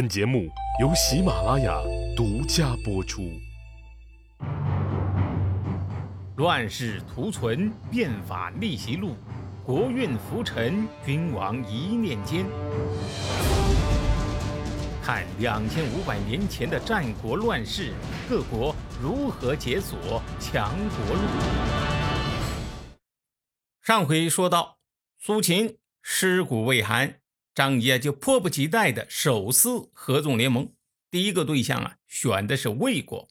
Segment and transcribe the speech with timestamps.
[0.00, 0.48] 本节目
[0.80, 1.78] 由喜马拉雅
[2.16, 3.38] 独家播出。
[6.36, 9.14] 乱世图存，变法逆袭录，
[9.62, 12.46] 国运浮沉，君王一念间。
[15.02, 17.92] 看两千五百年前的战国乱世，
[18.26, 21.22] 各国如何解锁强国路。
[23.82, 24.78] 上回说到，
[25.18, 27.19] 苏秦尸骨未寒，
[27.60, 30.72] 张仪啊就迫不及待的手撕合纵联盟。
[31.10, 33.28] 第一个对象啊选的是魏国。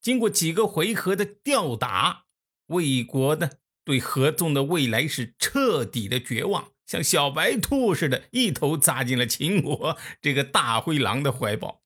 [0.00, 2.26] 经过几个回合的吊打。
[2.66, 3.50] 魏国呢，
[3.82, 11.82] 对合纵的未来是彻底的绝望，像小白兔似的，一头扎进了秦国 这个大灰狼的怀抱。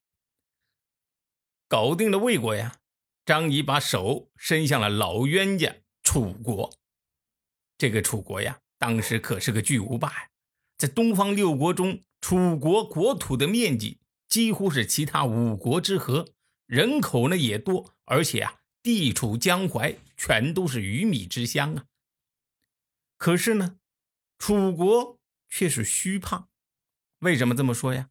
[1.68, 2.80] 搞定了魏国呀，
[3.24, 6.70] 张仪把手伸向了老冤家楚国。
[7.78, 10.28] 这个楚国呀，当时可是个巨无霸呀，
[10.82, 16.26] 在东方六国中，楚国国土的面积几乎是其他五国之和，
[16.66, 18.58] 人口呢也多，而且啊。
[18.82, 21.84] 地处江淮，全都是鱼米之乡啊。
[23.16, 23.76] 可是呢，
[24.38, 26.48] 楚国却是虚胖。
[27.20, 28.10] 为什么这么说呀？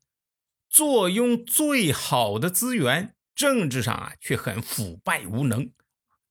[0.70, 5.74] 坐拥最好的资源，政治上啊却很腐败无能，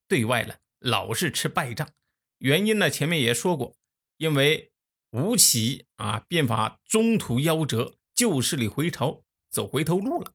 [0.08, 1.91] 对外呢老是吃败仗。
[2.38, 3.77] 原因呢前面也说过，
[4.16, 4.72] 因为
[5.11, 10.34] 吴起啊变法中途夭折，旧势力回朝，走回头路了。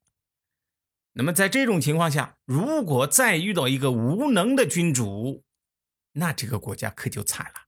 [1.14, 5.46] 那么在这种情况下，如果再遇到一个无能的君主，
[6.14, 7.68] 那这个国家可就惨了。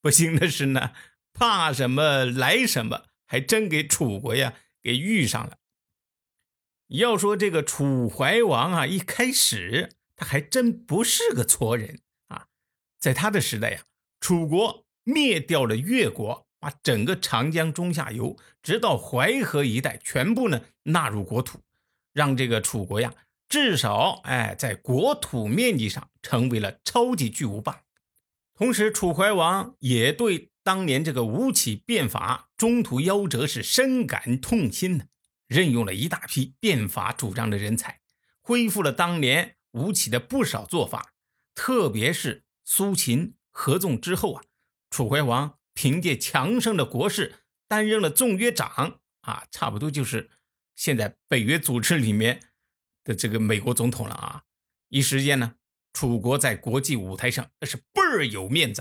[0.00, 0.92] 不幸的是呢，
[1.32, 5.58] 怕什么来什么，还真给楚国呀给遇上了。
[6.88, 12.48] 要说这个楚怀王啊，一开始他还真不是个矬人啊，
[12.98, 13.84] 在他的时代呀，
[14.18, 21.60] 楚国灭掉了越国，把整个长江中下游直到淮河一带全部呢纳入国土。
[22.12, 23.14] 让这个楚国呀，
[23.48, 27.84] 至少哎，在国土面积上成为了超级巨无霸。
[28.54, 35.06] 同时，楚怀王也对当年这个吴起变法中途夭折是深感痛心的，
[35.46, 38.00] 任用了一大批变法主张的人才，
[38.42, 41.14] 恢复了当年吴起的不少做法。
[41.54, 44.42] 特别是苏秦合纵之后啊，
[44.90, 50.30] 楚怀王凭借强盛的国势，担任了纵约长啊，差不多就是。
[50.74, 52.40] 现在北约组织里面
[53.02, 54.44] 的这个美国总统了啊，
[54.90, 55.56] 一时间呢，
[55.92, 58.80] 楚国在国际舞台上那是倍儿有面子。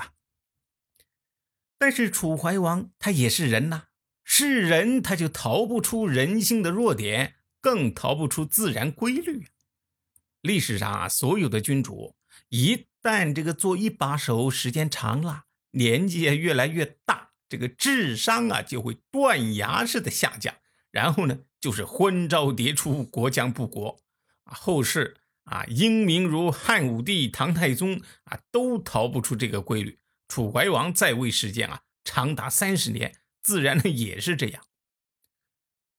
[1.79, 3.85] 但是楚怀王他也是人呐，
[4.23, 9.47] 是人他就逃不出人性的弱点，更逃不出自然规律。
[10.41, 12.15] 历史上啊，所有的君主
[12.49, 20.55] 一旦这个做一把手时间长了，年纪也越来越大，这个智商啊就会断崖式的下降，
[20.91, 21.39] 然后呢？
[21.59, 23.99] 就是昏招迭出，国将不国！
[24.45, 29.97] 后世啊，英明如汉武帝、唐太宗啊，都逃不出这个规律。
[30.27, 34.65] 楚怀王在位时间啊，长达三十年，自然呢也是这样。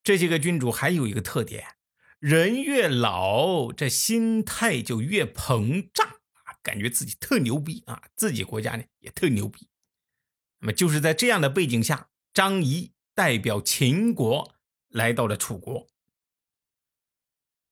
[0.04, 1.64] 这些个君主还有一个特点：
[2.20, 6.07] 人越老，这心态就越膨胀，
[6.68, 9.68] 感觉自己特牛逼啊，自己国家呢也特牛逼。
[10.60, 14.54] 那么就是在这样的背景下，张仪代表秦国。
[14.90, 15.86] 来到了楚国，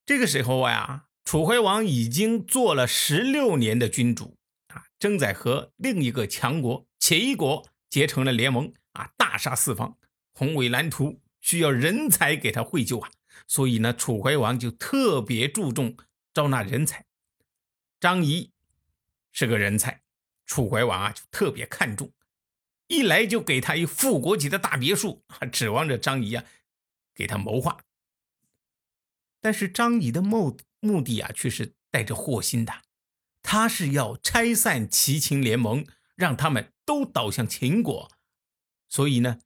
[0.05, 4.37] 这个时候啊，楚怀王已经做了十六年的君主
[4.69, 9.97] 啊，正在和另一个强国齐国结成了联盟啊，大杀四方，
[10.35, 13.11] 宏伟蓝图需要人才给他绘就啊，
[13.49, 15.97] 所以呢，楚怀王就特别注重
[16.35, 17.07] 招纳人才。
[17.99, 18.53] 张仪
[19.37, 20.01] 是个人才，
[20.47, 22.11] 楚怀王啊就特别看重，
[22.87, 26.43] 一来就给他一副国级的大别墅啊，指望着张仪啊。
[27.15, 27.83] 给他谋划，
[29.41, 32.83] 但是张仪的目目的啊，却是带着祸心的。
[33.43, 38.11] 他是要拆散齐秦联盟，让他们都倒向秦国。
[38.89, 39.41] 所以呢，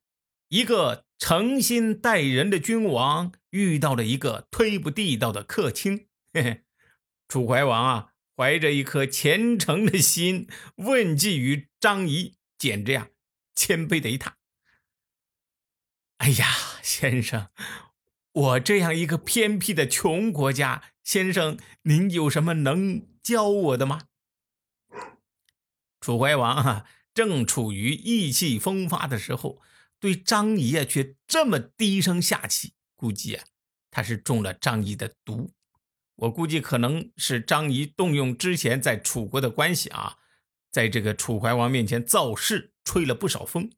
[0.48, 6.08] 一个诚心待人的君王遇到了一个忒不地道的客卿。
[6.32, 6.64] 嘿嘿，
[7.28, 8.09] 楚怀王啊，
[8.40, 13.10] 怀着一颗虔诚的心，问计于张仪，简直呀，
[13.54, 14.38] 谦卑的一塌。
[16.16, 16.46] 哎呀，
[16.82, 17.50] 先生，
[18.32, 24.06] 我这样一个偏僻的穷国家，先生您有什么能教我的吗？
[26.00, 29.60] 楚怀王啊，正处于意气风发的时候，
[29.98, 33.44] 对张仪啊却这么低声下气，估计啊
[33.90, 35.52] 他是中了张仪的毒。
[36.20, 40.18] 我估计可能是张仪动用之前在楚国的关系啊，
[40.70, 43.70] 在这个楚怀王面前造势，吹了不少风。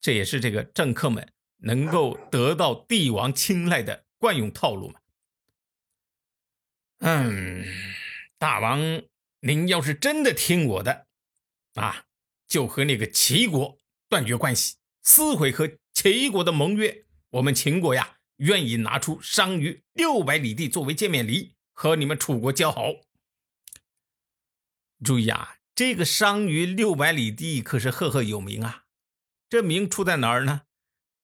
[0.00, 1.30] 这也是这个政客们。
[1.66, 5.00] 能够得到帝王青睐的惯用套路嘛？
[6.98, 7.64] 嗯，
[8.36, 9.02] 大王，
[9.40, 11.06] 您要是真的听我的，
[11.76, 12.04] 啊，
[12.46, 13.78] 就和那个齐国
[14.10, 17.06] 断绝关系，撕毁和齐国的盟约。
[17.30, 22.94] 我们秦国呀，愿意拿出商于六百里地作为见面礼，和你们楚国交好。
[25.02, 28.84] 注意啊，这个商于六百里地可是赫赫有名啊。
[29.48, 30.62] 这名出在哪儿呢？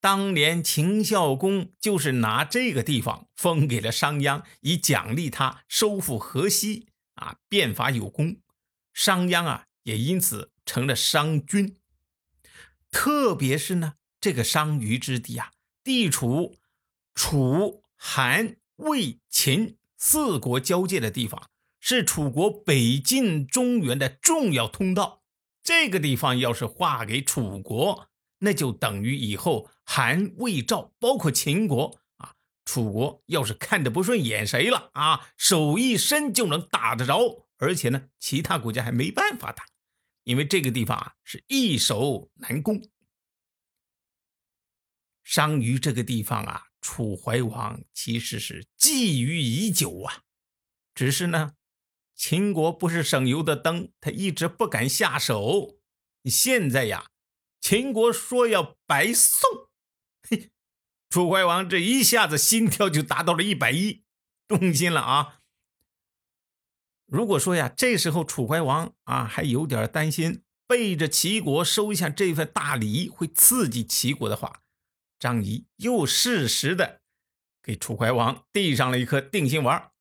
[0.00, 8.36] 当年秦孝公就是拿这个地方封给了商鞅，以奖励他收复河西啊，变法有功。
[8.94, 11.76] 商鞅啊，也因此成了商君。
[12.90, 15.52] 特别是呢，这个商於之地啊，
[15.84, 16.56] 地处
[17.14, 25.22] 楚、韩、魏、秦四国交界的地方，是楚国北进中原的重要通道。
[25.62, 28.08] 这个地方要是划给楚国，
[28.38, 32.34] 那就等于以后韩、魏、赵，包括秦国啊，
[32.64, 39.66] 楚国要是看着不顺眼谁了啊，手一伸就能打得着，而且呢，其他国家还没办法打，
[40.24, 42.82] 因为这个地方啊是易守难攻。
[45.22, 50.22] 商於这个地方啊，楚怀王其实是觊觎已久啊，
[50.94, 51.54] 只是呢，
[52.14, 55.78] 秦国不是省油的灯，他一直不敢下手。
[56.24, 57.06] 现在呀。
[57.62, 59.68] 秦国说要白送，
[60.26, 60.50] 嘿，
[61.10, 64.02] 楚怀王这一下子心跳就达到了一百一，
[64.48, 65.40] 动心了啊！
[67.04, 74.62] 如果说呀，这时候楚怀王啊还有点担心，背着齐国收下这份大礼会刺激齐国的话，
[75.20, 77.02] 张仪又适时的
[77.62, 79.92] 给楚怀王递上了一颗定心丸。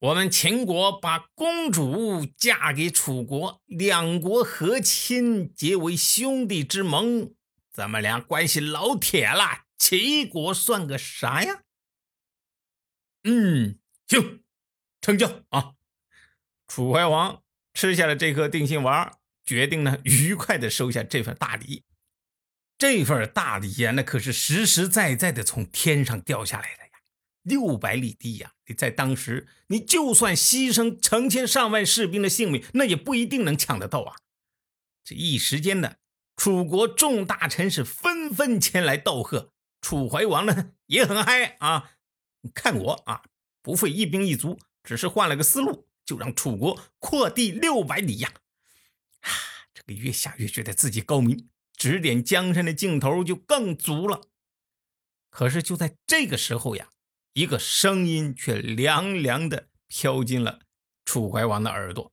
[0.00, 7.34] 我们秦国把公主嫁给楚国，两国和亲，结为兄弟之盟，
[7.70, 9.66] 咱们俩关系老铁了。
[9.78, 11.62] 齐国算个啥呀？
[13.24, 13.78] 嗯，
[14.08, 14.42] 行，
[15.00, 15.74] 成交啊！
[16.66, 17.42] 楚怀王
[17.74, 21.84] 吃下了这颗定心丸，决定呢愉快的收下这份大礼。
[22.80, 26.84] 这份大礼呀，那可是实实在在的从天上掉下来的。
[26.84, 26.90] 呀！
[27.42, 28.54] 六百里地呀！
[28.68, 34.16] 你在当时，你就算牺牲成千上万士兵的性命，那也不一定能抢得到啊！
[35.04, 35.96] 这一时间呢，
[36.36, 41.90] 楚国众大臣是纷纷前来道贺，楚怀王呢也很嗨啊！
[42.40, 43.24] 你看我啊，
[43.60, 48.32] 不费一兵一卒，只是换了个思路，就让楚国扩地六百里呀！
[49.20, 49.28] 啊，
[49.74, 51.50] 这个越想越觉得自己高明，
[51.80, 54.28] 指点江山的劲头就更足了。
[55.30, 56.90] 可是就在这个时候呀。
[57.32, 60.62] 一个声音却凉凉的飘进了
[61.04, 62.10] 楚怀王的耳朵：“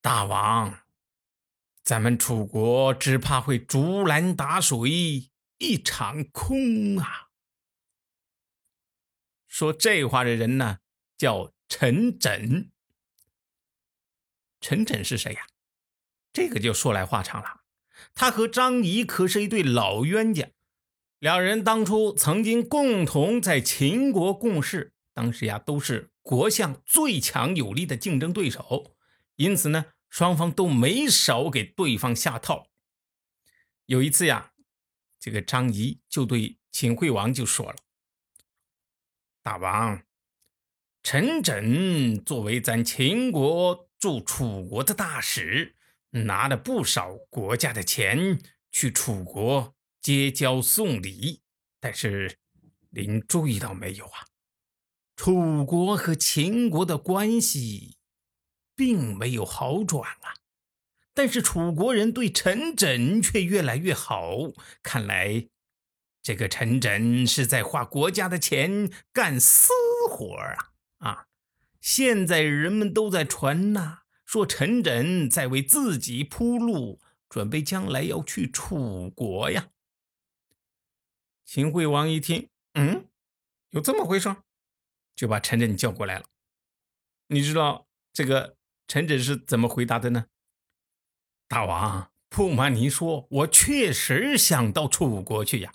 [0.00, 0.86] 大王，
[1.82, 7.30] 咱们楚国只怕会竹篮打水一场空啊！”
[9.48, 10.78] 说这话的人呢，
[11.16, 12.70] 叫陈轸。
[14.60, 15.48] 陈轸是谁呀？
[16.34, 17.62] 这个就说来话长了。
[18.12, 20.50] 他和张仪可是一对老冤家。
[21.20, 28.96] 两人当初曾经共同在秦国共事，当时呀都是国相最强有力的竞争对手，
[29.36, 32.66] 因此呢双方都没少给对方下套。
[33.86, 34.52] 有一次呀，
[35.20, 37.76] 这个张仪就对秦惠王就说了
[39.42, 40.02] ：“大王，
[41.02, 45.76] 陈轸作为咱秦国驻楚国的大使，
[46.14, 48.40] 拿了不少国家的钱
[48.72, 51.40] 去楚国。”结交送礼，
[51.80, 52.36] 但是
[52.90, 54.26] 您注意到没有啊？
[55.16, 57.96] 楚国和秦国的关系
[58.76, 60.34] 并没有好转啊。
[61.14, 64.52] 但是楚国人对陈轸却越来越好，
[64.82, 65.48] 看来
[66.22, 69.72] 这个陈轸是在花国家的钱干私
[70.10, 70.72] 活啊！
[70.98, 71.26] 啊，
[71.80, 74.00] 现在人们都在传呐，
[74.34, 79.70] 说陈轸在为自己铺路，准备将来要去楚国呀。
[81.44, 83.06] 秦惠王一听，嗯，
[83.70, 84.34] 有这么回事，
[85.14, 86.26] 就把陈轸叫过来了。
[87.28, 88.56] 你知道这个
[88.88, 90.26] 陈轸是怎么回答的呢？
[91.46, 95.72] 大王，不瞒您说，我确实想到楚国去呀。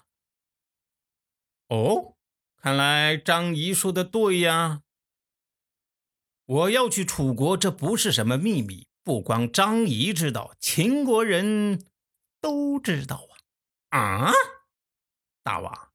[1.69, 2.17] 哦，
[2.57, 4.81] 看来张仪说的对呀。
[6.49, 11.85] 我要去楚国，这不是什么秘密，不光张仪知道，秦国人
[12.41, 13.27] 都知道
[13.89, 13.99] 啊。
[13.99, 14.31] 啊？
[15.43, 15.89] 大王，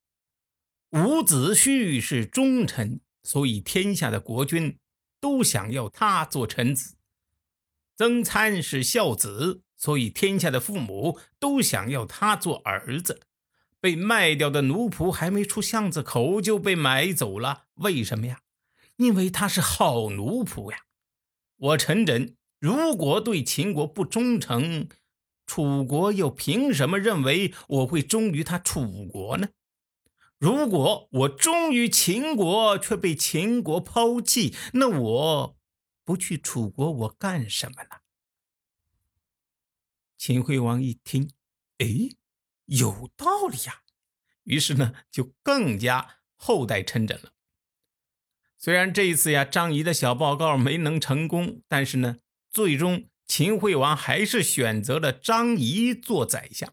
[0.90, 4.78] 伍子胥是忠臣，所以天下的国君
[5.20, 6.94] 都想要他做臣子。
[7.96, 13.22] 曾参是孝子，所以天下的父母都想要他做儿子。
[13.80, 18.42] 被卖掉的奴仆还没出巷子口就被买走了，为什么呀？
[18.96, 20.84] 因为他是好奴仆呀。
[21.56, 24.88] 我陈轸如果对秦国不忠诚，
[25.46, 29.48] 楚国又凭什么认为我会忠于他楚国呢？
[30.38, 35.56] 如果我忠于秦国却被秦国抛弃，那我
[36.04, 38.00] 不去楚国，我干什么呢？
[40.16, 41.30] 秦惠王一听，
[41.78, 42.16] 哎。
[42.66, 43.82] 有道理呀，
[44.44, 47.33] 于是呢，就更加厚待陈轸了。
[48.64, 56.72] 虽然这一次呀，张仪的小报告没能成功，但是呢，最终秦惠王还是选择了张仪做宰相。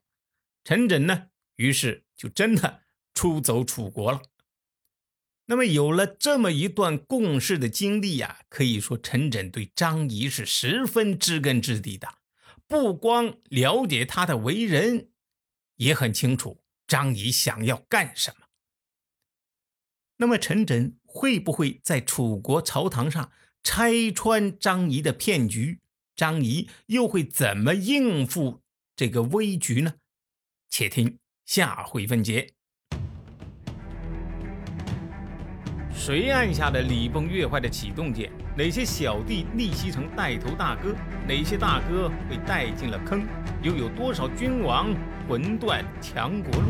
[0.64, 2.84] 陈轸呢，于是就真的
[3.14, 4.22] 出走楚国了。
[5.48, 12.20] 那么有了这么一段共事的经历呀，可以说陈轸对张仪是十分知根知底的，
[12.68, 15.10] 不光了解他的为人。
[15.76, 18.48] 也很清楚张仪想要干什么。
[20.16, 25.80] 那么陈轸会不会在楚国朝堂上拆穿张仪的骗局？
[26.16, 28.62] 张仪又会怎么应付
[28.96, 29.96] 这个危局呢？
[30.70, 32.54] 且听下回分解。
[35.94, 38.32] 谁按下了礼崩乐坏的启动键？
[38.58, 40.96] 哪些小弟逆袭成带头大哥？
[41.28, 43.28] 哪些大哥被带进了坑？
[43.62, 44.96] 又有多少君王
[45.28, 46.70] 魂断强国路？